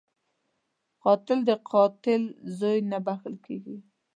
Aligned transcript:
قاتل 1.03 1.39
د 1.49 1.51
قاتل 1.71 2.21
زوی 2.57 2.79
نه 2.91 2.97
بخښل 3.05 3.35
کېږي 3.45 3.77